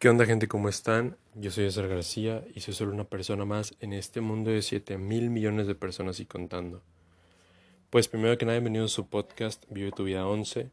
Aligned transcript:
¿Qué 0.00 0.08
onda 0.08 0.24
gente? 0.24 0.48
¿Cómo 0.48 0.70
están? 0.70 1.18
Yo 1.34 1.50
soy 1.50 1.64
César 1.64 1.86
García 1.86 2.42
y 2.54 2.60
soy 2.60 2.72
solo 2.72 2.90
una 2.90 3.04
persona 3.04 3.44
más 3.44 3.74
en 3.80 3.92
este 3.92 4.22
mundo 4.22 4.50
de 4.50 4.62
7 4.62 4.96
mil 4.96 5.28
millones 5.28 5.66
de 5.66 5.74
personas 5.74 6.20
y 6.20 6.24
contando. 6.24 6.80
Pues 7.90 8.08
primero 8.08 8.38
que 8.38 8.46
nada, 8.46 8.56
bienvenido 8.56 8.86
a 8.86 8.88
su 8.88 9.08
podcast 9.08 9.62
Vive 9.68 9.92
tu 9.92 10.04
vida 10.04 10.26
11 10.26 10.70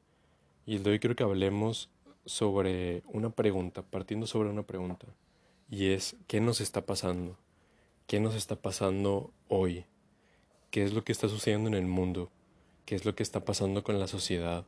y 0.66 0.78
el 0.78 0.84
de 0.84 0.92
hoy 0.92 1.00
quiero 1.00 1.18
que 1.18 1.24
hablemos 1.24 1.90
sobre 2.24 3.04
una 3.08 3.30
pregunta, 3.30 3.82
partiendo 3.82 4.28
sobre 4.28 4.48
una 4.48 4.64
pregunta 4.64 5.08
y 5.70 5.88
es 5.88 6.16
¿qué 6.28 6.40
nos 6.40 6.62
está 6.62 6.86
pasando? 6.86 7.38
¿Qué 8.08 8.22
nos 8.22 8.34
está 8.34 8.56
pasando 8.56 9.34
hoy? 9.50 9.84
¿Qué 10.72 10.86
es 10.86 10.94
lo 10.94 11.04
que 11.04 11.12
está 11.12 11.28
sucediendo 11.28 11.68
en 11.68 11.76
el 11.76 11.86
mundo? 11.86 12.32
¿Qué 12.86 12.96
es 12.96 13.04
lo 13.04 13.14
que 13.14 13.24
está 13.24 13.44
pasando 13.44 13.84
con 13.84 14.00
la 14.00 14.08
sociedad? 14.08 14.64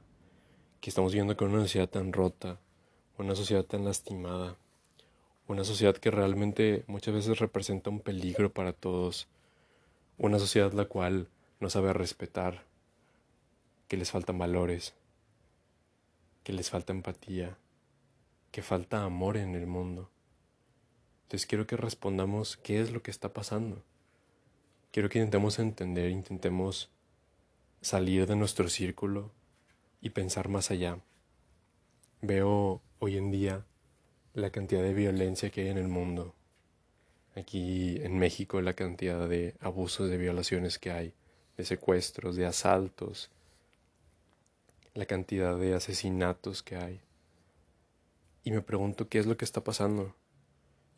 ¿Qué 0.82 0.90
estamos 0.90 1.14
viendo 1.14 1.38
con 1.38 1.50
una 1.50 1.62
sociedad 1.62 1.88
tan 1.88 2.12
rota? 2.12 2.60
Una 3.20 3.36
sociedad 3.36 3.66
tan 3.66 3.84
lastimada, 3.84 4.56
una 5.48 5.66
sociedad 5.66 5.98
que 5.98 6.10
realmente 6.10 6.86
muchas 6.88 7.14
veces 7.14 7.40
representa 7.40 7.90
un 7.90 8.00
peligro 8.00 8.54
para 8.54 8.72
todos, 8.72 9.28
una 10.18 10.40
sociedad 10.40 10.72
la 10.72 10.86
cual 10.86 11.28
no 11.60 11.70
sabe 11.70 11.92
respetar, 11.92 12.64
que 13.90 13.98
les 13.98 14.12
faltan 14.12 14.38
valores, 14.38 14.96
que 16.44 16.54
les 16.54 16.70
falta 16.70 16.94
empatía, 16.94 17.58
que 18.52 18.62
falta 18.62 19.04
amor 19.04 19.36
en 19.36 19.54
el 19.54 19.68
mundo. 19.68 20.10
Entonces 21.24 21.46
quiero 21.46 21.68
que 21.68 21.76
respondamos 21.76 22.56
qué 22.56 22.80
es 22.80 22.92
lo 22.92 23.04
que 23.04 23.12
está 23.12 23.34
pasando. 23.34 23.84
Quiero 24.92 25.10
que 25.10 25.20
intentemos 25.20 25.60
entender, 25.60 26.10
intentemos 26.10 26.90
salir 27.82 28.28
de 28.28 28.38
nuestro 28.38 28.70
círculo 28.70 29.32
y 30.00 30.12
pensar 30.12 30.48
más 30.48 30.72
allá. 30.72 31.00
Veo 32.22 32.82
hoy 33.00 33.16
en 33.16 33.32
día 33.32 33.66
la 34.34 34.50
cantidad 34.52 34.84
de 34.84 34.94
violencia 34.94 35.50
que 35.50 35.62
hay 35.62 35.70
en 35.70 35.78
el 35.78 35.88
mundo. 35.88 36.36
Aquí 37.36 37.98
en 38.04 38.20
México 38.20 38.62
la 38.62 38.74
cantidad 38.74 39.28
de 39.28 39.56
abusos, 39.62 40.10
de 40.10 40.18
violaciones 40.18 40.78
que 40.78 40.92
hay, 40.92 41.14
de 41.56 41.64
secuestros, 41.64 42.36
de 42.36 42.46
asaltos, 42.46 43.32
la 44.94 45.06
cantidad 45.06 45.58
de 45.58 45.74
asesinatos 45.74 46.62
que 46.62 46.76
hay. 46.76 47.00
Y 48.44 48.52
me 48.52 48.62
pregunto 48.62 49.08
qué 49.08 49.20
es 49.20 49.26
lo 49.26 49.38
que 49.38 49.46
está 49.46 49.64
pasando 49.64 50.14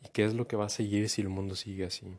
y 0.02 0.08
qué 0.08 0.24
es 0.24 0.34
lo 0.34 0.48
que 0.48 0.56
va 0.56 0.66
a 0.66 0.70
seguir 0.70 1.08
si 1.08 1.22
el 1.22 1.28
mundo 1.28 1.54
sigue 1.54 1.84
así. 1.84 2.18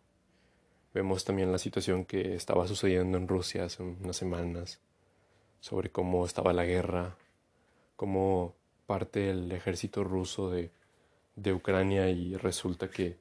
Vemos 0.94 1.25
también 1.25 1.52
la 1.52 1.58
situación 1.58 2.06
que 2.06 2.36
estaba 2.36 2.68
sucediendo 2.68 3.18
en 3.18 3.28
Rusia 3.28 3.66
hace 3.66 3.84
unas 3.84 4.16
semanas, 4.16 4.80
sobre 5.59 5.90
cómo 5.90 6.25
estaba 6.25 6.53
la 6.53 6.66
guerra, 6.66 7.18
cómo 7.95 8.56
parte 8.86 9.20
del 9.22 9.52
ejército 9.52 10.03
ruso 10.03 10.50
de, 10.50 10.72
de 11.36 11.53
Ucrania 11.53 12.09
y 12.09 12.36
resulta 12.36 12.90
que 12.90 13.17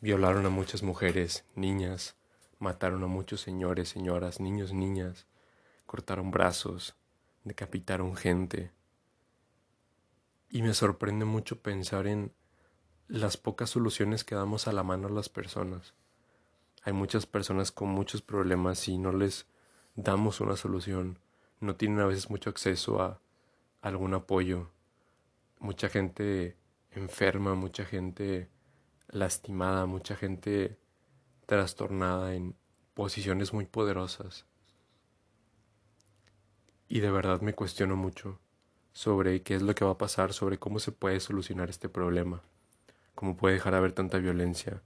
violaron 0.00 0.46
a 0.46 0.50
muchas 0.50 0.82
mujeres, 0.82 1.44
niñas, 1.54 2.16
mataron 2.58 3.02
a 3.04 3.06
muchos 3.06 3.40
señores, 3.40 3.88
señoras, 3.88 4.40
niños, 4.40 4.72
niñas, 4.72 5.26
cortaron 5.86 6.30
brazos, 6.30 6.94
decapitaron 7.44 8.16
gente. 8.16 8.72
Y 10.48 10.62
me 10.62 10.74
sorprende 10.74 11.24
mucho 11.24 11.60
pensar 11.60 12.06
en 12.06 12.32
las 13.08 13.36
pocas 13.36 13.70
soluciones 13.70 14.24
que 14.24 14.34
damos 14.34 14.68
a 14.68 14.72
la 14.72 14.82
mano 14.82 15.08
a 15.08 15.10
las 15.10 15.28
personas. 15.28 15.94
Hay 16.82 16.92
muchas 16.92 17.26
personas 17.26 17.72
con 17.72 17.88
muchos 17.88 18.22
problemas 18.22 18.88
y 18.88 18.98
no 18.98 19.12
les 19.12 19.46
damos 19.96 20.40
una 20.40 20.56
solución. 20.56 21.18
No 21.60 21.76
tienen 21.76 22.00
a 22.00 22.06
veces 22.06 22.30
mucho 22.30 22.50
acceso 22.50 23.02
a 23.02 23.20
algún 23.82 24.14
apoyo 24.14 24.70
mucha 25.60 25.88
gente 25.88 26.56
enferma, 26.90 27.54
mucha 27.54 27.84
gente 27.84 28.48
lastimada, 29.08 29.86
mucha 29.86 30.16
gente 30.16 30.78
trastornada 31.46 32.34
en 32.34 32.56
posiciones 32.94 33.52
muy 33.52 33.66
poderosas. 33.66 34.46
Y 36.88 37.00
de 37.00 37.10
verdad 37.10 37.40
me 37.40 37.54
cuestiono 37.54 37.94
mucho 37.94 38.40
sobre 38.92 39.42
qué 39.42 39.54
es 39.54 39.62
lo 39.62 39.74
que 39.74 39.84
va 39.84 39.92
a 39.92 39.98
pasar, 39.98 40.32
sobre 40.32 40.58
cómo 40.58 40.80
se 40.80 40.90
puede 40.90 41.20
solucionar 41.20 41.70
este 41.70 41.88
problema, 41.88 42.42
cómo 43.14 43.36
puede 43.36 43.54
dejar 43.54 43.74
de 43.74 43.78
haber 43.78 43.92
tanta 43.92 44.18
violencia, 44.18 44.82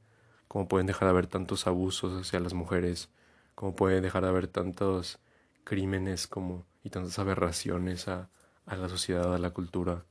cómo 0.49 0.69
pueden 0.69 0.87
dejar 0.87 1.07
de 1.07 1.11
haber 1.11 1.27
tantos 1.29 1.67
abusos 1.67 2.21
hacia 2.21 2.41
las 2.41 2.53
mujeres, 2.53 3.09
cómo 3.55 3.75
puede 3.75 4.01
dejar 4.01 4.25
de 4.25 4.29
haber 4.29 4.49
tantos 4.49 5.19
crímenes 5.65 6.27
como 6.27 6.67
y 6.83 6.91
tantas 6.91 7.19
aberraciones 7.19 8.09
a, 8.09 8.29
a 8.67 8.77
la 8.77 8.89
sociedad, 8.89 9.35
a 9.35 9.39
la 9.39 9.51
cultura, 9.51 10.05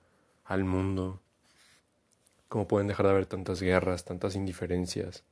al 0.46 0.64
mundo, 0.64 1.22
cómo 2.48 2.68
pueden 2.68 2.88
dejar 2.88 3.06
de 3.06 3.12
haber 3.12 3.26
tantas 3.26 3.62
guerras, 3.62 4.06
tantas 4.06 4.36
indiferencias, 4.36 5.24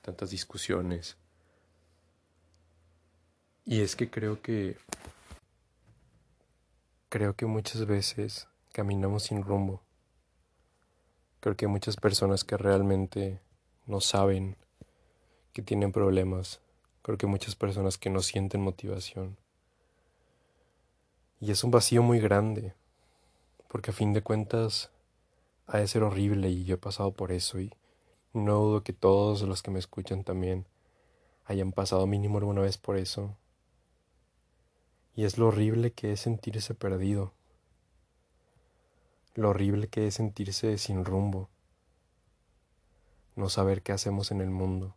tantas 0.00 0.30
discusiones. 0.30 1.16
Y 3.64 3.80
es 3.82 3.94
que 3.94 4.10
creo 4.10 4.42
que 4.42 4.76
creo 7.08 7.36
que 7.36 7.46
muchas 7.46 7.86
veces 7.86 8.48
caminamos 8.72 9.24
sin 9.24 9.42
rumbo. 9.42 9.82
Creo 11.40 11.56
que 11.56 11.66
hay 11.66 11.70
muchas 11.70 11.96
personas 11.96 12.42
que 12.42 12.56
realmente 12.56 13.40
no 13.86 14.00
saben 14.00 14.56
que 15.52 15.62
tienen 15.62 15.92
problemas. 15.92 16.60
Creo 17.02 17.18
que 17.18 17.26
hay 17.26 17.30
muchas 17.30 17.54
personas 17.54 17.98
que 17.98 18.10
no 18.10 18.22
sienten 18.22 18.62
motivación. 18.62 19.36
Y 21.40 21.50
es 21.50 21.62
un 21.64 21.70
vacío 21.70 22.02
muy 22.02 22.20
grande, 22.20 22.74
porque 23.72 23.90
a 23.90 23.94
fin 23.94 24.12
de 24.12 24.20
cuentas 24.20 24.90
ha 25.66 25.78
de 25.78 25.88
ser 25.88 26.02
horrible 26.02 26.50
y 26.50 26.64
yo 26.64 26.74
he 26.74 26.78
pasado 26.78 27.12
por 27.12 27.32
eso 27.32 27.58
y 27.58 27.72
no 28.34 28.58
dudo 28.58 28.84
que 28.84 28.92
todos 28.92 29.40
los 29.44 29.62
que 29.62 29.70
me 29.70 29.78
escuchan 29.78 30.24
también 30.24 30.66
hayan 31.46 31.72
pasado 31.72 32.06
mínimo 32.06 32.36
alguna 32.36 32.60
vez 32.60 32.76
por 32.76 32.98
eso. 32.98 33.34
Y 35.16 35.24
es 35.24 35.38
lo 35.38 35.46
horrible 35.46 35.90
que 35.90 36.12
es 36.12 36.20
sentirse 36.20 36.74
perdido, 36.74 37.32
lo 39.36 39.48
horrible 39.48 39.88
que 39.88 40.06
es 40.06 40.16
sentirse 40.16 40.76
sin 40.76 41.06
rumbo, 41.06 41.48
no 43.36 43.48
saber 43.48 43.80
qué 43.80 43.92
hacemos 43.92 44.32
en 44.32 44.42
el 44.42 44.50
mundo, 44.50 44.96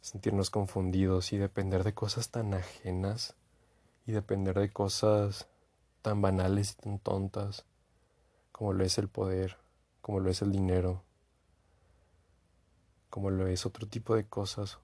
sentirnos 0.00 0.48
confundidos 0.48 1.34
y 1.34 1.36
depender 1.36 1.84
de 1.84 1.92
cosas 1.92 2.30
tan 2.30 2.54
ajenas 2.54 3.34
y 4.06 4.12
depender 4.12 4.58
de 4.58 4.72
cosas 4.72 5.50
tan 6.02 6.22
banales 6.22 6.72
y 6.72 6.82
tan 6.82 6.98
tontas 6.98 7.64
como 8.52 8.72
lo 8.72 8.84
es 8.84 8.98
el 8.98 9.08
poder, 9.08 9.56
como 10.02 10.20
lo 10.20 10.30
es 10.30 10.42
el 10.42 10.52
dinero, 10.52 11.02
como 13.08 13.30
lo 13.30 13.46
es 13.46 13.64
otro 13.66 13.88
tipo 13.88 14.14
de 14.14 14.26
cosas, 14.26 14.78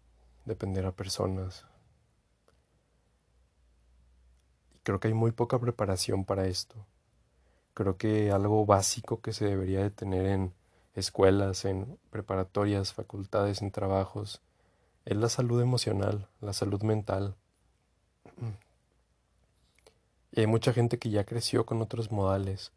depender 0.46 0.86
a 0.86 0.92
personas. 0.92 1.66
Y 4.74 4.78
creo 4.78 4.98
que 4.98 5.08
hay 5.08 5.14
muy 5.14 5.32
poca 5.32 5.58
preparación 5.58 6.24
para 6.24 6.46
esto. 6.46 6.86
Creo 7.74 7.98
que 7.98 8.30
algo 8.30 8.64
básico 8.64 9.20
que 9.20 9.32
se 9.32 9.44
debería 9.44 9.82
de 9.82 9.90
tener 9.90 10.26
en 10.26 10.54
escuelas, 10.94 11.66
en 11.66 11.98
preparatorias, 12.10 12.94
facultades, 12.94 13.60
en 13.60 13.70
trabajos, 13.70 14.40
es 15.04 15.16
la 15.16 15.28
salud 15.28 15.60
emocional, 15.60 16.28
la 16.40 16.52
salud 16.52 16.82
mental. 16.82 17.36
Y 20.36 20.40
hay 20.40 20.46
mucha 20.46 20.74
gente 20.74 20.98
que 20.98 21.08
ya 21.08 21.24
creció 21.24 21.64
con 21.64 21.80
otros 21.80 22.12
modales, 22.12 22.70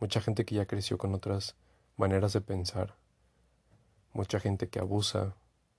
mucha 0.00 0.20
gente 0.20 0.44
que 0.44 0.56
ya 0.56 0.66
creció 0.66 0.98
con 0.98 1.14
otras 1.14 1.54
maneras 1.96 2.32
de 2.32 2.40
pensar, 2.40 2.96
mucha 4.12 4.40
gente 4.40 4.68
que 4.68 4.80
abusa, 4.80 5.36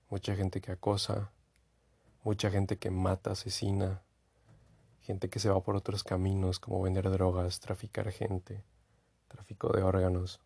mucha 0.08 0.34
gente 0.34 0.62
que 0.62 0.72
acosa, 0.72 1.30
mucha 2.24 2.50
gente 2.50 2.78
que 2.78 2.90
mata, 2.90 3.32
asesina, 3.32 4.00
gente 5.02 5.28
que 5.28 5.38
se 5.38 5.50
va 5.50 5.62
por 5.62 5.76
otros 5.76 6.04
caminos 6.04 6.58
como 6.58 6.80
vender 6.80 7.10
drogas, 7.10 7.60
traficar 7.60 8.10
gente, 8.12 8.64
tráfico 9.28 9.68
de 9.74 9.82
órganos. 9.82 10.40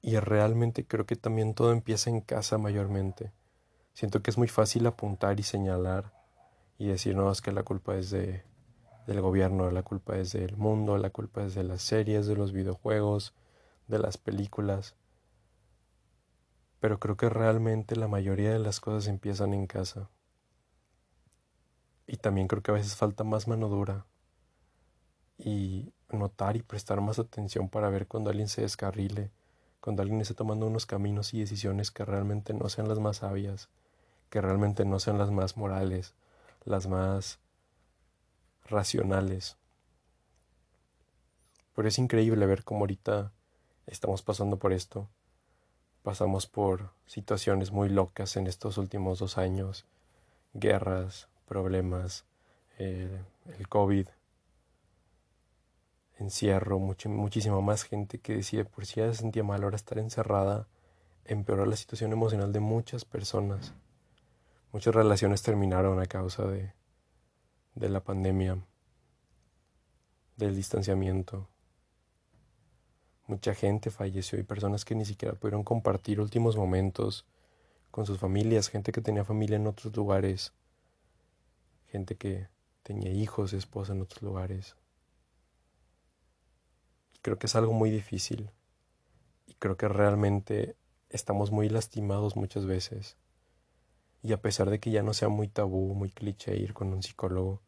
Y 0.00 0.18
realmente 0.18 0.86
creo 0.86 1.04
que 1.04 1.16
también 1.16 1.52
todo 1.52 1.72
empieza 1.72 2.08
en 2.08 2.22
casa 2.22 2.56
mayormente. 2.56 3.32
Siento 3.92 4.22
que 4.22 4.30
es 4.30 4.38
muy 4.38 4.48
fácil 4.48 4.86
apuntar 4.86 5.38
y 5.38 5.42
señalar 5.42 6.15
y 6.78 6.86
decir, 6.86 7.16
no, 7.16 7.30
es 7.30 7.40
que 7.40 7.52
la 7.52 7.62
culpa 7.62 7.96
es 7.96 8.10
de, 8.10 8.42
del 9.06 9.20
gobierno, 9.20 9.70
la 9.70 9.82
culpa 9.82 10.16
es 10.16 10.32
del 10.32 10.56
mundo, 10.56 10.98
la 10.98 11.10
culpa 11.10 11.44
es 11.44 11.54
de 11.54 11.64
las 11.64 11.82
series, 11.82 12.26
de 12.26 12.36
los 12.36 12.52
videojuegos, 12.52 13.34
de 13.88 13.98
las 13.98 14.18
películas. 14.18 14.96
Pero 16.80 16.98
creo 16.98 17.16
que 17.16 17.28
realmente 17.28 17.96
la 17.96 18.08
mayoría 18.08 18.52
de 18.52 18.58
las 18.58 18.80
cosas 18.80 19.06
empiezan 19.06 19.54
en 19.54 19.66
casa. 19.66 20.10
Y 22.06 22.18
también 22.18 22.46
creo 22.46 22.62
que 22.62 22.70
a 22.70 22.74
veces 22.74 22.94
falta 22.96 23.24
más 23.24 23.48
mano 23.48 23.68
dura 23.68 24.06
y 25.38 25.92
notar 26.10 26.56
y 26.56 26.62
prestar 26.62 27.00
más 27.00 27.18
atención 27.18 27.68
para 27.68 27.88
ver 27.90 28.06
cuando 28.06 28.30
alguien 28.30 28.48
se 28.48 28.62
descarrile, 28.62 29.30
cuando 29.80 30.02
alguien 30.02 30.20
esté 30.20 30.34
tomando 30.34 30.66
unos 30.66 30.86
caminos 30.86 31.34
y 31.34 31.40
decisiones 31.40 31.90
que 31.90 32.04
realmente 32.04 32.54
no 32.54 32.68
sean 32.68 32.88
las 32.88 32.98
más 32.98 33.18
sabias, 33.18 33.68
que 34.30 34.40
realmente 34.40 34.84
no 34.84 34.98
sean 34.98 35.18
las 35.18 35.30
más 35.30 35.56
morales, 35.56 36.14
las 36.66 36.86
más 36.86 37.38
racionales. 38.64 39.56
Pero 41.74 41.88
es 41.88 41.98
increíble 41.98 42.44
ver 42.46 42.64
cómo 42.64 42.80
ahorita 42.80 43.32
estamos 43.86 44.22
pasando 44.22 44.58
por 44.58 44.72
esto. 44.72 45.08
Pasamos 46.02 46.46
por 46.46 46.90
situaciones 47.06 47.70
muy 47.72 47.88
locas 47.88 48.36
en 48.36 48.46
estos 48.46 48.78
últimos 48.78 49.18
dos 49.18 49.38
años. 49.38 49.86
Guerras, 50.54 51.28
problemas, 51.46 52.24
el 52.78 53.68
COVID, 53.68 54.08
encierro, 56.18 56.78
muchísima 56.78 57.60
más 57.60 57.84
gente 57.84 58.18
que 58.18 58.36
decide 58.36 58.64
por 58.64 58.86
si 58.86 59.00
ya 59.00 59.12
se 59.12 59.20
sentía 59.20 59.44
mal 59.44 59.62
ahora 59.62 59.76
estar 59.76 59.98
encerrada, 59.98 60.66
empeoró 61.24 61.66
la 61.66 61.76
situación 61.76 62.12
emocional 62.12 62.52
de 62.52 62.60
muchas 62.60 63.04
personas. 63.04 63.74
Muchas 64.72 64.94
relaciones 64.94 65.42
terminaron 65.42 66.00
a 66.00 66.06
causa 66.06 66.46
de, 66.46 66.72
de 67.74 67.88
la 67.88 68.02
pandemia, 68.02 68.58
del 70.36 70.54
distanciamiento. 70.54 71.48
Mucha 73.26 73.54
gente 73.54 73.90
falleció 73.90 74.38
y 74.38 74.42
personas 74.42 74.84
que 74.84 74.94
ni 74.94 75.04
siquiera 75.04 75.34
pudieron 75.34 75.64
compartir 75.64 76.20
últimos 76.20 76.56
momentos 76.56 77.26
con 77.90 78.06
sus 78.06 78.18
familias, 78.18 78.68
gente 78.68 78.92
que 78.92 79.00
tenía 79.00 79.24
familia 79.24 79.56
en 79.56 79.66
otros 79.66 79.96
lugares, 79.96 80.52
gente 81.86 82.16
que 82.16 82.48
tenía 82.82 83.10
hijos, 83.10 83.52
esposa 83.52 83.92
en 83.92 84.02
otros 84.02 84.22
lugares. 84.22 84.76
Creo 87.22 87.38
que 87.38 87.46
es 87.46 87.56
algo 87.56 87.72
muy 87.72 87.90
difícil 87.90 88.50
y 89.46 89.54
creo 89.54 89.76
que 89.76 89.88
realmente 89.88 90.76
estamos 91.08 91.50
muy 91.50 91.68
lastimados 91.68 92.36
muchas 92.36 92.66
veces. 92.66 93.16
Y 94.22 94.32
a 94.32 94.40
pesar 94.40 94.70
de 94.70 94.80
que 94.80 94.90
ya 94.90 95.02
no 95.02 95.14
sea 95.14 95.28
muy 95.28 95.48
tabú, 95.48 95.94
muy 95.94 96.10
cliché 96.10 96.56
ir 96.56 96.74
con 96.74 96.92
un 96.92 97.02
psicólogo, 97.02 97.62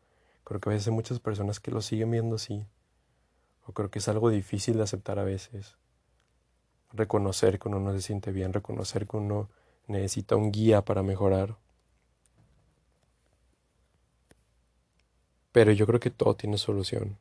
creo 0.45 0.61
que 0.61 0.71
a 0.71 0.73
veces 0.73 0.89
hay 0.89 0.95
muchas 0.95 1.21
personas 1.21 1.61
que 1.61 1.71
lo 1.71 1.81
siguen 1.81 2.11
viendo 2.11 2.37
así 2.37 2.67
o 3.69 3.73
creo 3.73 3.91
que 3.91 3.99
es 3.99 4.09
algo 4.09 4.31
difícil 4.31 4.79
de 4.79 4.85
aceptar 4.85 5.19
a 5.19 5.25
veces. 5.25 5.77
Reconocer 6.91 7.59
que 7.59 7.69
uno 7.69 7.79
no 7.79 7.93
se 7.93 8.00
siente 8.00 8.33
bien, 8.33 8.55
reconocer 8.55 9.06
que 9.06 9.19
uno 9.19 9.50
necesita 9.87 10.37
un 10.37 10.50
guía 10.50 10.87
para 10.87 11.03
mejorar. 11.03 11.59
Pero 15.53 15.71
yo 15.73 15.87
creo 15.87 16.01
que 16.01 16.11
todo 16.11 16.35
tiene 16.35 16.56
solución. 16.56 17.19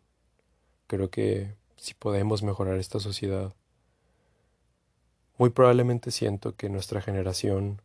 Creo 0.87 1.09
que 1.09 1.53
si 1.75 1.93
podemos 1.93 2.43
mejorar 2.43 2.77
esta 2.77 3.01
sociedad, 3.01 3.53
muy 5.37 5.49
probablemente 5.49 6.11
siento 6.11 6.55
que 6.55 6.69
nuestra 6.69 7.01
generación 7.01 7.81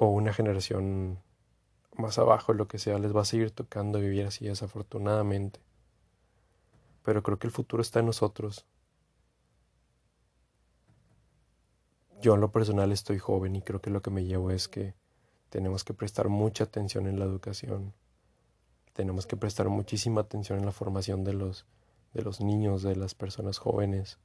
o 0.00 0.06
una 0.06 0.32
generación 0.32 1.18
más 1.96 2.18
abajo, 2.18 2.52
lo 2.54 2.66
que 2.68 2.78
sea, 2.78 2.98
les 2.98 3.14
va 3.14 3.22
a 3.22 3.24
seguir 3.24 3.50
tocando 3.50 4.00
vivir 4.00 4.26
así 4.26 4.46
desafortunadamente 4.46 5.60
pero 7.02 7.22
creo 7.22 7.38
que 7.38 7.46
el 7.46 7.52
futuro 7.52 7.82
está 7.82 8.00
en 8.00 8.06
nosotros. 8.06 8.66
Yo 12.20 12.34
en 12.34 12.40
lo 12.40 12.52
personal 12.52 12.92
estoy 12.92 13.18
joven 13.18 13.56
y 13.56 13.62
creo 13.62 13.80
que 13.80 13.90
lo 13.90 14.02
que 14.02 14.10
me 14.10 14.24
llevo 14.24 14.50
es 14.50 14.68
que 14.68 14.94
tenemos 15.48 15.84
que 15.84 15.94
prestar 15.94 16.28
mucha 16.28 16.64
atención 16.64 17.06
en 17.06 17.18
la 17.18 17.24
educación. 17.24 17.94
Tenemos 18.92 19.26
que 19.26 19.36
prestar 19.36 19.68
muchísima 19.68 20.20
atención 20.20 20.58
en 20.58 20.66
la 20.66 20.72
formación 20.72 21.24
de 21.24 21.32
los, 21.32 21.66
de 22.12 22.22
los 22.22 22.40
niños, 22.40 22.82
de 22.82 22.96
las 22.96 23.14
personas 23.14 23.58
jóvenes. 23.58 24.18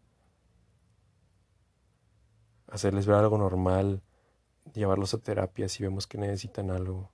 Hacerles 2.68 3.06
ver 3.06 3.16
algo 3.16 3.38
normal, 3.38 4.01
llevarlos 4.73 5.13
a 5.13 5.19
terapia 5.19 5.69
si 5.69 5.83
vemos 5.83 6.07
que 6.07 6.17
necesitan 6.17 6.71
algo. 6.71 7.12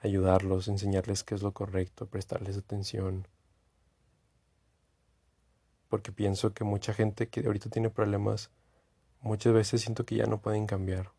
Ayudarlos, 0.00 0.68
enseñarles 0.68 1.24
qué 1.24 1.34
es 1.34 1.42
lo 1.42 1.52
correcto, 1.52 2.06
prestarles 2.06 2.56
atención 2.56 3.26
porque 5.88 6.12
pienso 6.12 6.52
que 6.52 6.64
mucha 6.64 6.92
gente 6.92 7.28
que 7.28 7.46
ahorita 7.46 7.70
tiene 7.70 7.90
problemas, 7.90 8.50
muchas 9.20 9.52
veces 9.52 9.80
siento 9.82 10.04
que 10.04 10.16
ya 10.16 10.26
no 10.26 10.40
pueden 10.40 10.66
cambiar. 10.66 11.12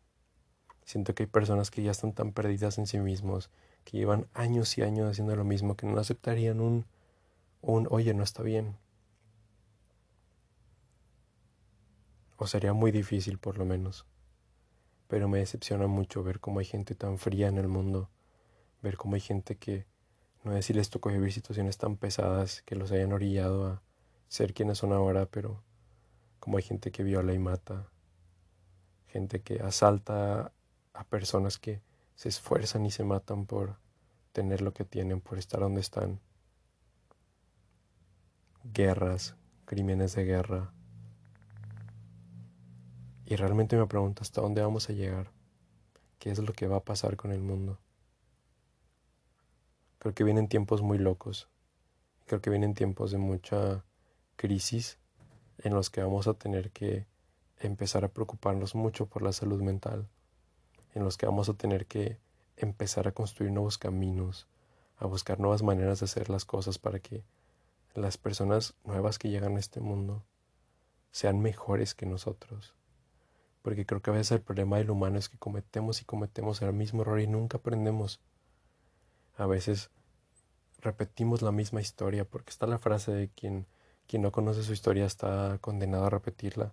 Siento 0.84 1.14
que 1.14 1.24
hay 1.24 1.26
personas 1.26 1.70
que 1.70 1.82
ya 1.82 1.90
están 1.90 2.12
tan 2.12 2.32
perdidas 2.32 2.78
en 2.78 2.86
sí 2.86 2.98
mismos, 2.98 3.50
que 3.84 3.98
llevan 3.98 4.26
años 4.34 4.76
y 4.78 4.82
años 4.82 5.10
haciendo 5.10 5.36
lo 5.36 5.44
mismo, 5.44 5.76
que 5.76 5.86
no 5.86 5.98
aceptarían 5.98 6.60
un, 6.60 6.86
un 7.60 7.86
oye, 7.90 8.14
no 8.14 8.22
está 8.22 8.42
bien. 8.42 8.76
O 12.36 12.46
sería 12.46 12.72
muy 12.72 12.92
difícil 12.92 13.38
por 13.38 13.58
lo 13.58 13.64
menos. 13.64 14.06
Pero 15.08 15.28
me 15.28 15.38
decepciona 15.38 15.88
mucho 15.88 16.22
ver 16.22 16.38
cómo 16.38 16.60
hay 16.60 16.66
gente 16.66 16.94
tan 16.94 17.18
fría 17.18 17.48
en 17.48 17.58
el 17.58 17.68
mundo, 17.68 18.10
ver 18.82 18.96
cómo 18.96 19.16
hay 19.16 19.20
gente 19.20 19.56
que 19.56 19.86
no 20.44 20.56
es 20.56 20.66
si 20.66 20.72
les 20.72 20.90
tocó 20.90 21.10
vivir 21.10 21.32
situaciones 21.32 21.78
tan 21.78 21.96
pesadas 21.96 22.62
que 22.62 22.76
los 22.76 22.92
hayan 22.92 23.12
orillado 23.12 23.66
a 23.66 23.82
ser 24.28 24.54
quienes 24.54 24.78
son 24.78 24.92
ahora, 24.92 25.26
pero 25.26 25.62
como 26.38 26.58
hay 26.58 26.62
gente 26.62 26.92
que 26.92 27.02
viola 27.02 27.32
y 27.34 27.38
mata, 27.38 27.90
gente 29.08 29.42
que 29.42 29.60
asalta 29.60 30.52
a 30.92 31.04
personas 31.04 31.58
que 31.58 31.82
se 32.14 32.28
esfuerzan 32.28 32.86
y 32.86 32.90
se 32.90 33.04
matan 33.04 33.46
por 33.46 33.76
tener 34.32 34.60
lo 34.60 34.72
que 34.72 34.84
tienen, 34.84 35.20
por 35.20 35.38
estar 35.38 35.60
donde 35.60 35.80
están. 35.80 36.20
Guerras, 38.64 39.36
crímenes 39.64 40.14
de 40.14 40.24
guerra. 40.24 40.72
Y 43.30 43.36
realmente 43.36 43.76
me 43.76 43.86
pregunto 43.86 44.22
hasta 44.22 44.40
dónde 44.40 44.62
vamos 44.62 44.88
a 44.88 44.94
llegar, 44.94 45.30
qué 46.18 46.30
es 46.30 46.38
lo 46.38 46.54
que 46.54 46.66
va 46.66 46.76
a 46.76 46.84
pasar 46.84 47.18
con 47.18 47.30
el 47.30 47.42
mundo. 47.42 47.78
Creo 49.98 50.14
que 50.14 50.24
vienen 50.24 50.48
tiempos 50.48 50.80
muy 50.80 50.96
locos, 50.96 51.46
creo 52.24 52.40
que 52.40 52.48
vienen 52.48 52.72
tiempos 52.72 53.10
de 53.10 53.18
mucha 53.18 53.84
crisis 54.36 54.96
en 55.58 55.74
los 55.74 55.90
que 55.90 56.02
vamos 56.02 56.26
a 56.26 56.32
tener 56.32 56.70
que 56.70 57.04
empezar 57.58 58.02
a 58.02 58.08
preocuparnos 58.08 58.74
mucho 58.74 59.04
por 59.04 59.20
la 59.20 59.32
salud 59.32 59.60
mental, 59.60 60.08
en 60.94 61.04
los 61.04 61.18
que 61.18 61.26
vamos 61.26 61.50
a 61.50 61.52
tener 61.52 61.84
que 61.84 62.18
empezar 62.56 63.08
a 63.08 63.12
construir 63.12 63.52
nuevos 63.52 63.76
caminos, 63.76 64.48
a 64.96 65.04
buscar 65.04 65.38
nuevas 65.38 65.62
maneras 65.62 66.00
de 66.00 66.04
hacer 66.04 66.30
las 66.30 66.46
cosas 66.46 66.78
para 66.78 66.98
que 66.98 67.24
las 67.92 68.16
personas 68.16 68.72
nuevas 68.84 69.18
que 69.18 69.28
llegan 69.28 69.56
a 69.56 69.60
este 69.60 69.80
mundo 69.80 70.24
sean 71.10 71.40
mejores 71.42 71.94
que 71.94 72.06
nosotros. 72.06 72.77
Porque 73.62 73.86
creo 73.86 74.00
que 74.00 74.10
a 74.10 74.14
veces 74.14 74.32
el 74.32 74.40
problema 74.40 74.78
del 74.78 74.90
humano 74.90 75.18
es 75.18 75.28
que 75.28 75.38
cometemos 75.38 76.00
y 76.00 76.04
cometemos 76.04 76.62
el 76.62 76.72
mismo 76.72 77.02
error 77.02 77.20
y 77.20 77.26
nunca 77.26 77.58
aprendemos. 77.58 78.20
A 79.36 79.46
veces 79.46 79.90
repetimos 80.80 81.42
la 81.42 81.52
misma 81.52 81.80
historia 81.80 82.24
porque 82.24 82.50
está 82.50 82.66
la 82.66 82.78
frase 82.78 83.12
de 83.12 83.28
quien 83.28 83.66
quien 84.08 84.22
no 84.22 84.32
conoce 84.32 84.64
su 84.64 84.72
historia 84.72 85.04
está 85.04 85.58
condenado 85.60 86.06
a 86.06 86.10
repetirla. 86.10 86.72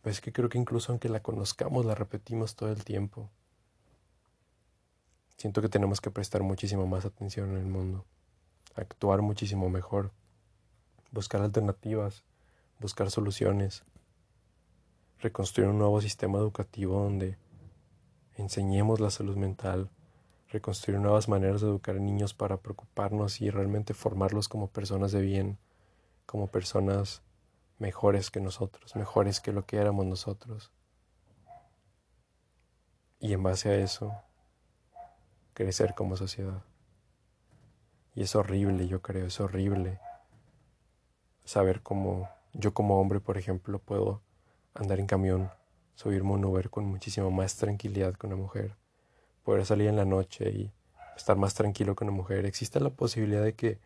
Pues 0.00 0.16
es 0.16 0.20
que 0.22 0.32
creo 0.32 0.48
que 0.48 0.58
incluso 0.58 0.90
aunque 0.90 1.10
la 1.10 1.20
conozcamos, 1.20 1.84
la 1.84 1.94
repetimos 1.94 2.56
todo 2.56 2.72
el 2.72 2.82
tiempo. 2.84 3.30
Siento 5.36 5.60
que 5.60 5.68
tenemos 5.68 6.00
que 6.00 6.10
prestar 6.10 6.42
muchísimo 6.42 6.86
más 6.86 7.04
atención 7.04 7.50
en 7.50 7.58
el 7.58 7.66
mundo, 7.66 8.06
actuar 8.74 9.20
muchísimo 9.20 9.68
mejor, 9.68 10.10
buscar 11.12 11.42
alternativas, 11.42 12.24
buscar 12.78 13.10
soluciones, 13.10 13.84
reconstruir 15.20 15.68
un 15.68 15.78
nuevo 15.78 16.00
sistema 16.00 16.38
educativo 16.38 17.02
donde 17.02 17.38
enseñemos 18.36 19.00
la 19.00 19.10
salud 19.10 19.36
mental, 19.36 19.90
reconstruir 20.48 20.98
nuevas 20.98 21.28
maneras 21.28 21.60
de 21.60 21.68
educar 21.68 21.96
a 21.96 22.00
niños 22.00 22.34
para 22.34 22.56
preocuparnos 22.56 23.40
y 23.40 23.50
realmente 23.50 23.94
formarlos 23.94 24.48
como 24.48 24.68
personas 24.68 25.12
de 25.12 25.20
bien 25.22 25.58
como 26.30 26.46
personas 26.46 27.24
mejores 27.80 28.30
que 28.30 28.40
nosotros, 28.40 28.94
mejores 28.94 29.40
que 29.40 29.50
lo 29.50 29.66
que 29.66 29.78
éramos 29.78 30.06
nosotros. 30.06 30.70
Y 33.18 33.32
en 33.32 33.42
base 33.42 33.68
a 33.68 33.74
eso, 33.74 34.14
crecer 35.54 35.96
como 35.96 36.16
sociedad. 36.16 36.62
Y 38.14 38.22
es 38.22 38.36
horrible, 38.36 38.86
yo 38.86 39.02
creo, 39.02 39.26
es 39.26 39.40
horrible 39.40 39.98
saber 41.44 41.82
cómo 41.82 42.28
yo 42.52 42.72
como 42.74 43.00
hombre, 43.00 43.18
por 43.18 43.36
ejemplo, 43.36 43.80
puedo 43.80 44.22
andar 44.74 45.00
en 45.00 45.06
camión, 45.06 45.50
subirme 45.94 46.32
un 46.32 46.44
Uber 46.44 46.70
con 46.70 46.86
muchísima 46.86 47.30
más 47.30 47.56
tranquilidad 47.56 48.14
que 48.14 48.26
una 48.26 48.36
mujer, 48.36 48.76
poder 49.44 49.66
salir 49.66 49.88
en 49.88 49.96
la 49.96 50.04
noche 50.04 50.50
y 50.50 50.72
estar 51.16 51.36
más 51.36 51.54
tranquilo 51.54 51.94
que 51.94 52.04
una 52.04 52.12
mujer. 52.12 52.46
Existe 52.46 52.80
la 52.80 52.90
posibilidad 52.90 53.42
de 53.42 53.54
que 53.54 53.78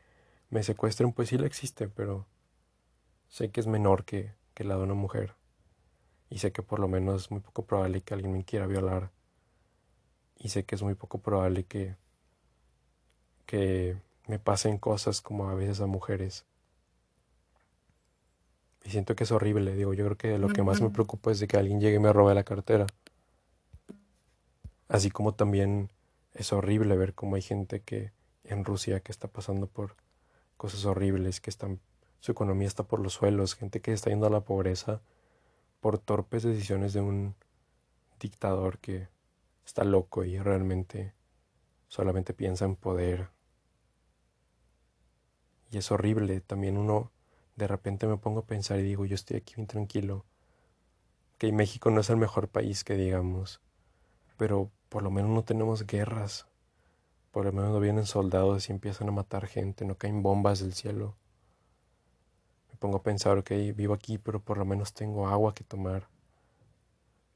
me 0.51 0.63
secuestren, 0.63 1.13
pues 1.13 1.31
sí 1.31 1.39
la 1.39 1.47
existe, 1.47 1.89
pero 1.89 2.27
sé 3.29 3.51
que 3.51 3.61
es 3.61 3.67
menor 3.67 4.05
que, 4.05 4.33
que 4.55 4.65
la 4.65 4.77
de 4.77 4.83
una 4.85 4.95
mujer. 4.95 5.35
Y 6.31 6.39
sé 6.39 6.53
que 6.53 6.63
por 6.63 6.79
lo 6.79 6.89
menos 6.89 7.23
es 7.23 7.31
muy 7.31 7.41
poco 7.41 7.65
probable 7.65 8.01
que 8.01 8.15
alguien 8.15 8.33
me 8.33 8.45
quiera 8.45 8.67
violar. 8.67 9.11
Y 10.37 10.49
sé 10.51 10.65
que 10.65 10.75
es 10.75 10.83
muy 10.83 10.95
poco 10.95 11.19
probable 11.19 11.65
que, 11.65 11.97
que 13.47 13.97
me 14.27 14.39
pasen 14.39 14.79
cosas 14.79 15.21
como 15.21 15.49
a 15.49 15.55
veces 15.55 15.81
a 15.81 15.87
mujeres. 15.87 16.45
Y 18.85 18.91
siento 18.91 19.17
que 19.17 19.25
es 19.25 19.33
horrible, 19.33 19.75
digo, 19.75 19.95
yo 19.95 20.05
creo 20.05 20.17
que 20.17 20.39
lo 20.39 20.49
que 20.49 20.63
más 20.63 20.83
me 20.83 20.91
preocupa 20.91 21.33
es 21.33 21.41
de 21.41 21.49
que 21.49 21.57
alguien 21.57 21.81
llegue 21.81 21.97
y 21.97 22.01
me 22.01 22.13
robe 22.13 22.35
la 22.35 22.45
cartera. 22.45 22.87
Así 24.89 25.11
como 25.11 25.35
también 25.35 25.91
es 26.35 26.53
horrible 26.53 26.95
ver 26.97 27.15
cómo 27.15 27.37
hay 27.37 27.43
gente 27.43 27.81
que 27.81 28.13
en 28.45 28.65
Rusia 28.65 29.01
que 29.01 29.11
está 29.11 29.27
pasando 29.27 29.67
por 29.67 29.97
cosas 30.59 30.85
horribles, 30.85 31.41
que 31.41 31.49
están, 31.49 31.81
su 32.21 32.33
economía 32.33 32.69
está 32.69 32.83
por 32.83 33.01
los 33.01 33.15
suelos, 33.15 33.55
gente 33.55 33.81
que 33.81 33.93
está 33.93 34.11
yendo 34.11 34.27
a 34.27 34.31
la 34.31 34.43
pobreza 34.43 35.01
por 35.81 35.99
torpes 35.99 36.43
decisiones 36.43 36.93
de 36.93 37.01
un 37.01 37.35
dictador 38.21 38.79
que 38.79 39.09
está 39.65 39.85
loco 39.85 40.25
y 40.25 40.39
realmente 40.39 41.15
solamente 41.89 42.35
piensa 42.35 42.67
en 42.67 42.77
poder. 42.77 43.31
Y 45.71 45.79
es 45.79 45.91
horrible, 45.91 46.41
también 46.41 46.77
uno 46.77 47.11
de 47.57 47.67
repente 47.69 48.07
me 48.07 48.17
pongo 48.17 48.41
a 48.41 48.47
pensar 48.47 48.79
y 48.79 48.83
digo, 48.83 49.05
yo 49.05 49.15
estoy 49.15 49.37
aquí 49.37 49.55
bien 49.57 49.67
tranquilo, 49.67 50.25
que 51.39 51.53
México 51.53 51.91
no 51.91 52.01
es 52.01 52.11
el 52.11 52.17
mejor 52.17 52.49
país 52.49 52.85
que 52.85 52.95
digamos, 52.95 53.61
pero 54.37 54.71
por 54.89 55.03
lo 55.03 55.11
menos 55.11 55.31
no 55.31 55.45
tenemos 55.45 55.87
guerras, 55.87 56.47
por 57.31 57.45
lo 57.45 57.53
menos 57.53 57.73
no 57.73 57.81
vienen 57.81 58.07
soldados 58.07 58.69
y 58.69 58.73
empiezan 58.73 59.09
a 59.09 59.13
matar 59.13 59.47
gente, 59.47 59.85
no 59.85 59.97
caen 59.97 60.23
bombas 60.23 60.61
del 60.61 60.73
cielo. 60.73 61.17
Me 62.71 62.77
pongo 62.77 62.99
a 62.99 63.03
pensar, 63.03 63.39
ok, 63.39 63.51
vivo 63.75 63.95
aquí, 63.95 64.19
pero 64.19 64.41
por 64.41 64.59
lo 64.59 64.65
menos 64.65 64.95
tengo 64.95 65.29
agua 65.29 65.55
que 65.55 65.65
tomar, 65.65 66.09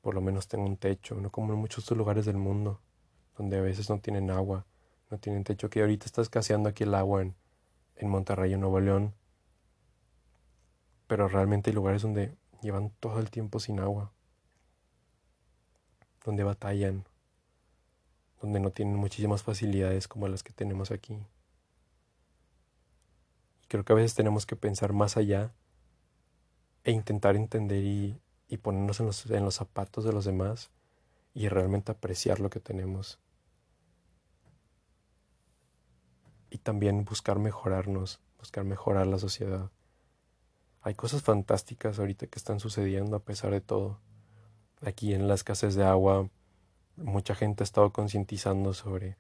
por 0.01 0.15
lo 0.15 0.21
menos 0.21 0.49
tengo 0.49 0.65
un 0.67 0.77
techo, 0.77 1.17
no 1.21 1.31
como 1.31 1.53
en 1.53 1.59
muchos 1.59 1.91
lugares 1.91 2.27
del 2.27 2.37
mundo, 2.37 2.81
donde 3.37 3.59
a 3.59 3.61
veces 3.61 3.91
no 3.91 4.01
tienen 4.01 4.31
agua, 4.31 4.67
no 5.11 5.19
tienen 5.19 5.45
techo, 5.45 5.71
que 5.71 5.81
ahorita 5.81 6.07
está 6.07 6.23
escaseando 6.23 6.69
aquí 6.69 6.85
el 6.85 6.95
agua 6.95 7.23
en, 7.23 7.35
en 7.97 8.09
Monterrey, 8.09 8.53
en 8.53 8.61
Nuevo 8.61 8.81
León, 8.81 9.15
pero 11.09 11.27
realmente 11.27 11.71
hay 11.71 11.75
lugares 11.75 12.03
donde 12.03 12.37
llevan 12.63 12.91
todo 13.01 13.19
el 13.19 13.31
tiempo 13.31 13.59
sin 13.59 13.81
agua, 13.81 14.13
donde 16.25 16.45
batallan, 16.45 17.05
donde 18.41 18.61
no 18.61 18.71
tienen 18.71 18.97
muchísimas 18.97 19.43
facilidades 19.43 20.07
como 20.07 20.29
las 20.29 20.43
que 20.43 20.53
tenemos 20.53 20.91
aquí. 20.91 21.15
Y 23.63 23.67
creo 23.69 23.85
que 23.85 23.93
a 23.95 23.97
veces 23.97 24.15
tenemos 24.15 24.45
que 24.45 24.55
pensar 24.55 24.93
más 24.93 25.17
allá 25.17 25.55
e 26.85 26.93
intentar 26.93 27.37
entender 27.37 27.83
y, 27.83 28.21
ponernos 28.63 29.01
en 29.01 29.07
los, 29.07 29.27
en 29.31 29.45
los 29.45 29.55
zapatos 29.55 30.05
de 30.05 30.13
los 30.13 30.27
demás 30.27 30.71
y 31.33 31.49
realmente 31.49 31.91
apreciar 31.91 32.39
lo 32.39 32.51
que 32.51 32.61
tenemos. 32.61 33.19
Y 36.51 36.59
también 36.59 37.05
buscar 37.05 37.39
mejorarnos, 37.39 38.21
buscar 38.39 38.65
mejorar 38.65 39.07
la 39.07 39.19
sociedad. 39.19 39.71
Hay 40.81 40.95
cosas 40.95 41.23
fantásticas 41.23 41.99
ahorita 41.99 42.27
que 42.29 42.39
están 42.39 42.61
sucediendo 42.61 43.17
a 43.17 43.21
pesar 43.21 43.51
de 43.51 43.61
todo. 43.61 43.99
Aquí 44.81 45.13
en 45.13 45.27
las 45.27 45.43
casas 45.43 45.75
de 45.75 45.85
agua 45.85 46.29
mucha 46.97 47.35
gente 47.35 47.63
ha 47.63 47.65
estado 47.65 47.93
concientizando 47.93 48.73
sobre, 48.75 49.17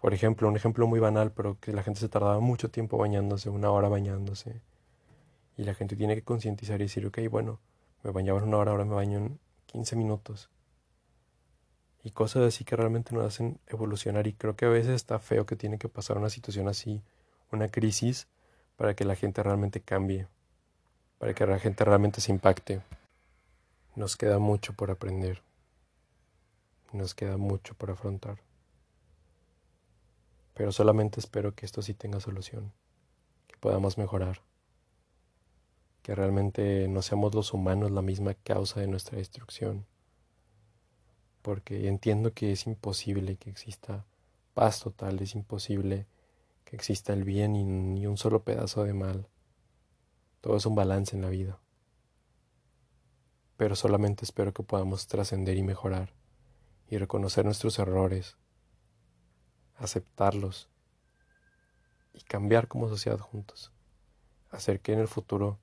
por 0.00 0.14
ejemplo, 0.14 0.48
un 0.48 0.56
ejemplo 0.56 0.86
muy 0.86 1.00
banal, 1.00 1.32
pero 1.32 1.58
que 1.60 1.72
la 1.72 1.82
gente 1.82 2.00
se 2.00 2.08
tardaba 2.08 2.40
mucho 2.40 2.70
tiempo 2.70 2.96
bañándose, 2.96 3.50
una 3.50 3.70
hora 3.70 3.88
bañándose. 3.88 4.62
Y 5.56 5.64
la 5.64 5.74
gente 5.74 5.96
tiene 5.96 6.14
que 6.14 6.22
concientizar 6.22 6.80
y 6.80 6.84
decir, 6.84 7.04
ok, 7.06 7.18
bueno, 7.28 7.60
me 8.04 8.12
bañaba 8.12 8.38
en 8.38 8.46
una 8.46 8.58
hora, 8.58 8.70
ahora 8.70 8.84
me 8.84 8.94
baño 8.94 9.18
en 9.18 9.40
15 9.66 9.96
minutos. 9.96 10.50
Y 12.04 12.12
cosas 12.12 12.44
así 12.44 12.64
que 12.64 12.76
realmente 12.76 13.14
nos 13.14 13.24
hacen 13.24 13.58
evolucionar 13.66 14.28
y 14.28 14.32
creo 14.32 14.54
que 14.54 14.66
a 14.66 14.68
veces 14.68 14.92
está 14.92 15.18
feo 15.18 15.46
que 15.46 15.56
tiene 15.56 15.78
que 15.78 15.88
pasar 15.88 16.16
una 16.18 16.30
situación 16.30 16.68
así, 16.68 17.02
una 17.50 17.68
crisis, 17.68 18.28
para 18.76 18.94
que 18.94 19.04
la 19.04 19.16
gente 19.16 19.42
realmente 19.42 19.80
cambie 19.80 20.28
para 21.18 21.34
que 21.34 21.46
la 21.46 21.58
gente 21.58 21.84
realmente 21.84 22.20
se 22.20 22.32
impacte. 22.32 22.80
Nos 23.96 24.16
queda 24.16 24.38
mucho 24.38 24.72
por 24.72 24.90
aprender. 24.90 25.42
Nos 26.92 27.14
queda 27.14 27.36
mucho 27.36 27.74
por 27.74 27.90
afrontar. 27.90 28.38
Pero 30.54 30.72
solamente 30.72 31.20
espero 31.20 31.54
que 31.54 31.66
esto 31.66 31.82
sí 31.82 31.94
tenga 31.94 32.20
solución, 32.20 32.72
que 33.46 33.56
podamos 33.58 33.98
mejorar, 33.98 34.40
que 36.02 36.14
realmente 36.14 36.88
no 36.88 37.02
seamos 37.02 37.34
los 37.34 37.52
humanos 37.52 37.92
la 37.92 38.02
misma 38.02 38.34
causa 38.34 38.80
de 38.80 38.88
nuestra 38.88 39.18
destrucción, 39.18 39.86
porque 41.42 41.86
entiendo 41.86 42.32
que 42.32 42.50
es 42.50 42.66
imposible 42.66 43.36
que 43.36 43.50
exista 43.50 44.04
paz 44.54 44.80
total, 44.80 45.20
es 45.20 45.36
imposible 45.36 46.06
que 46.64 46.74
exista 46.74 47.12
el 47.12 47.22
bien 47.22 47.54
y 47.54 47.64
ni 47.64 48.06
un 48.08 48.16
solo 48.16 48.42
pedazo 48.42 48.82
de 48.82 48.94
mal 48.94 49.28
todo 50.40 50.56
es 50.56 50.66
un 50.66 50.74
balance 50.74 51.16
en 51.16 51.22
la 51.22 51.28
vida. 51.28 51.60
Pero 53.56 53.74
solamente 53.74 54.24
espero 54.24 54.52
que 54.52 54.62
podamos 54.62 55.06
trascender 55.06 55.56
y 55.56 55.62
mejorar 55.62 56.14
y 56.88 56.96
reconocer 56.96 57.44
nuestros 57.44 57.78
errores, 57.78 58.36
aceptarlos 59.76 60.68
y 62.12 62.20
cambiar 62.22 62.68
como 62.68 62.88
sociedad 62.88 63.18
juntos. 63.18 63.72
Hacer 64.50 64.80
que 64.80 64.92
en 64.92 65.00
el 65.00 65.08
futuro 65.08 65.58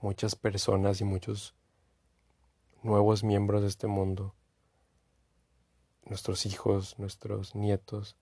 muchas 0.00 0.36
personas 0.36 1.00
y 1.00 1.04
muchos 1.04 1.54
nuevos 2.82 3.24
miembros 3.24 3.62
de 3.62 3.68
este 3.68 3.86
mundo, 3.86 4.34
nuestros 6.04 6.46
hijos, 6.46 6.98
nuestros 6.98 7.54
nietos, 7.54 8.16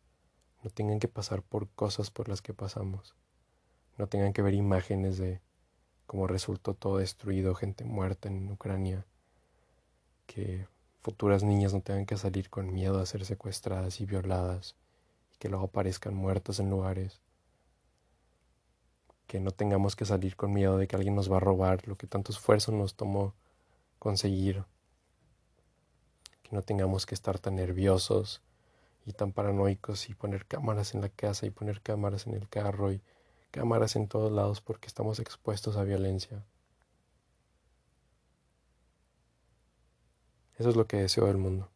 no 0.63 0.71
tengan 0.71 0.99
que 0.99 1.09
pasar 1.09 1.43
por 1.43 1.69
cosas 1.69 2.11
por 2.11 2.29
las 2.29 2.41
que 2.41 2.55
pasamos, 2.55 3.15
no 3.99 4.09
tengan 4.09 4.33
que 4.33 4.43
ver 4.43 4.55
imágenes 4.55 5.19
de 5.19 5.43
como 6.07 6.27
resultó 6.27 6.75
todo 6.75 6.99
destruido, 6.99 7.55
gente 7.55 7.85
muerta 7.85 8.29
en 8.29 8.51
Ucrania, 8.51 9.05
que 10.27 10.67
futuras 11.01 11.43
niñas 11.43 11.75
no 11.75 11.81
tengan 11.81 12.07
que 12.07 12.17
salir 12.17 12.51
con 12.51 12.73
miedo 12.73 13.01
a 13.01 13.07
ser 13.07 13.25
secuestradas 13.25 14.01
y 14.01 14.07
violadas 14.07 14.77
y 15.35 15.39
que 15.39 15.49
luego 15.49 15.67
aparezcan 15.67 16.15
muertas 16.15 16.61
en 16.61 16.71
lugares, 16.71 17.21
que 19.27 19.41
no 19.41 19.51
tengamos 19.51 19.97
que 19.97 20.05
salir 20.05 20.37
con 20.37 20.53
miedo 20.53 20.79
de 20.79 20.87
que 20.87 20.97
alguien 20.97 21.15
nos 21.15 21.31
va 21.31 21.39
a 21.39 21.41
robar 21.41 21.87
lo 21.89 21.97
que 21.97 22.07
tanto 22.07 22.33
esfuerzo 22.33 22.73
nos 22.73 22.95
tomó 22.95 23.35
conseguir, 23.99 24.65
que 26.43 26.51
no 26.53 26.63
tengamos 26.63 27.07
que 27.07 27.15
estar 27.15 27.39
tan 27.39 27.57
nerviosos 27.57 28.43
y 29.07 29.13
tan 29.13 29.33
paranoicos 29.33 30.09
y 30.09 30.15
poner 30.15 30.47
cámaras 30.47 30.95
en 30.95 31.01
la 31.01 31.09
casa 31.09 31.47
y 31.47 31.51
poner 31.51 31.81
cámaras 31.81 32.27
en 32.27 32.35
el 32.35 32.49
carro 32.49 32.93
y 32.93 33.03
cámaras 33.55 33.95
en 33.95 34.09
todos 34.09 34.33
lados 34.33 34.61
porque 34.61 34.89
estamos 34.89 35.21
expuestos 35.21 35.77
a 35.77 35.85
violencia. 35.85 36.45
Eso 40.59 40.71
es 40.71 40.77
lo 40.77 40.89
que 40.89 40.97
deseo 40.97 41.27
del 41.27 41.39
mundo. 41.39 41.71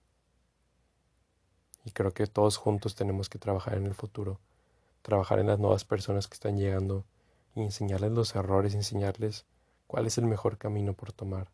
Y 1.84 1.92
creo 1.92 2.12
que 2.12 2.26
todos 2.26 2.56
juntos 2.56 2.96
tenemos 2.96 3.28
que 3.28 3.38
trabajar 3.38 3.78
en 3.78 3.86
el 3.86 3.94
futuro, 3.94 4.40
trabajar 5.02 5.38
en 5.38 5.46
las 5.46 5.60
nuevas 5.60 5.84
personas 5.84 6.26
que 6.26 6.34
están 6.34 6.58
llegando 6.58 7.04
y 7.54 7.62
enseñarles 7.62 8.10
los 8.10 8.34
errores, 8.34 8.74
enseñarles 8.74 9.46
cuál 9.86 10.06
es 10.06 10.18
el 10.18 10.26
mejor 10.26 10.58
camino 10.58 10.94
por 10.94 11.12
tomar 11.12 11.52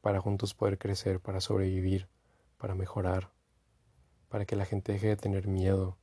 para 0.00 0.20
juntos 0.20 0.54
poder 0.54 0.78
crecer, 0.78 1.20
para 1.20 1.40
sobrevivir, 1.40 2.08
para 2.56 2.74
mejorar, 2.74 3.30
para 4.28 4.44
que 4.44 4.56
la 4.56 4.64
gente 4.64 4.92
deje 4.92 5.08
de 5.08 5.16
tener 5.16 5.46
miedo, 5.46 5.96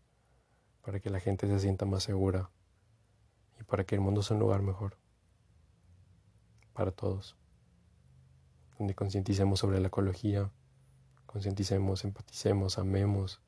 para 0.88 1.02
que 1.02 1.10
la 1.10 1.20
gente 1.20 1.48
se 1.48 1.60
sienta 1.60 1.86
más 1.86 2.04
segura 2.04 2.50
y 3.60 3.64
para 3.66 3.84
que 3.84 3.96
el 3.96 4.00
mundo 4.00 4.24
sea 4.24 4.36
un 4.36 4.40
lugar 4.40 4.62
mejor 4.62 4.96
para 6.72 6.92
todos, 6.92 7.36
donde 8.80 8.96
concienticemos 8.96 9.60
sobre 9.60 9.82
la 9.82 9.90
ecología, 9.90 10.50
concienticemos, 11.26 12.06
empaticemos, 12.06 12.78
amemos, 12.78 13.42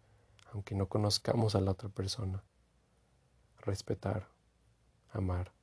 aunque 0.52 0.76
no 0.76 0.90
conozcamos 0.90 1.56
a 1.56 1.62
la 1.62 1.72
otra 1.72 1.88
persona, 1.88 2.44
respetar, 3.62 4.28
amar. 5.14 5.54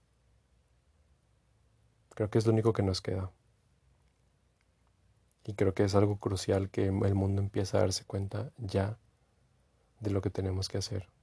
Creo 2.15 2.31
que 2.31 2.39
es 2.39 2.47
lo 2.47 2.55
único 2.55 2.73
que 2.73 2.83
nos 2.83 3.03
queda. 3.03 3.31
Y 5.45 5.53
creo 5.53 5.75
que 5.75 5.85
es 5.85 5.95
algo 5.95 6.17
crucial 6.17 6.71
que 6.71 6.87
el 6.87 7.15
mundo 7.15 7.43
empiece 7.43 7.77
a 7.77 7.81
darse 7.81 8.07
cuenta 8.07 8.51
ya 8.57 8.99
de 10.01 10.09
lo 10.09 10.23
que 10.23 10.31
tenemos 10.31 10.71
que 10.71 10.79
hacer 10.79 11.15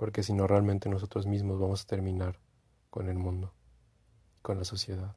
porque 0.00 0.22
si 0.22 0.32
no 0.32 0.46
realmente 0.46 0.88
nosotros 0.88 1.26
mismos 1.26 1.60
vamos 1.60 1.82
a 1.82 1.86
terminar 1.86 2.38
con 2.88 3.10
el 3.10 3.18
mundo, 3.18 3.52
con 4.40 4.56
la 4.56 4.64
sociedad. 4.64 5.14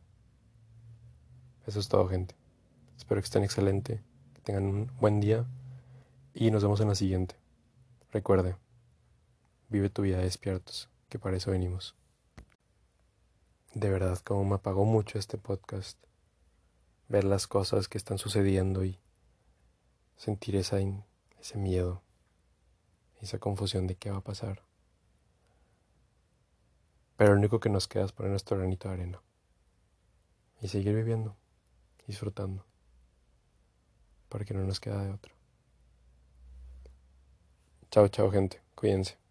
Eso 1.66 1.80
es 1.80 1.88
todo, 1.88 2.10
gente. 2.10 2.36
Espero 2.98 3.22
que 3.22 3.24
estén 3.24 3.46
excelente, 3.46 4.04
que 4.34 4.42
tengan 4.42 4.66
un 4.66 4.92
buen 5.00 5.22
día 5.22 5.46
y 6.34 6.52
nos 6.52 6.64
vemos 6.64 6.82
en 6.82 6.90
la 6.90 6.96
siguiente. 6.96 7.38
Recuerde, 8.12 8.58
vive 9.70 9.90
tu 9.90 10.02
vida 10.02 10.18
despiertos, 10.18 10.90
que 11.08 11.18
para 11.18 11.38
eso 11.38 11.52
venimos. 11.52 11.96
De 13.74 13.90
verdad, 13.90 14.20
como 14.20 14.44
me 14.44 14.56
apagó 14.56 14.84
mucho 14.84 15.18
este 15.18 15.38
podcast, 15.38 15.98
ver 17.08 17.24
las 17.24 17.48
cosas 17.48 17.88
que 17.88 17.98
están 17.98 18.18
sucediendo 18.18 18.84
y 18.84 19.00
sentir 20.18 20.58
esa, 20.58 20.80
ese 21.40 21.58
miedo, 21.58 22.02
esa 23.22 23.40
confusión 23.40 23.88
de 23.88 23.96
qué 23.96 24.12
va 24.12 24.18
a 24.18 24.24
pasar. 24.26 24.73
Pero 27.18 27.34
lo 27.34 27.40
único 27.40 27.60
que 27.60 27.70
nos 27.70 27.88
queda 27.88 28.06
es 28.06 28.12
poner 28.12 28.32
nuestro 28.32 28.58
granito 28.58 28.88
de 28.88 28.94
arena 28.96 29.22
y 30.62 30.68
seguir 30.68 30.96
viviendo, 30.96 31.36
disfrutando, 32.08 32.66
porque 34.30 34.54
no 34.54 34.64
nos 34.64 34.80
queda 34.80 35.04
de 35.04 35.12
otro. 35.12 35.34
Chao, 37.92 38.08
chao 38.08 38.32
gente, 38.32 38.62
cuídense. 38.76 39.23